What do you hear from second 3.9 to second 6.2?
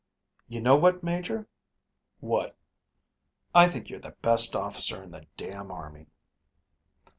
you're the best officer in the damn army."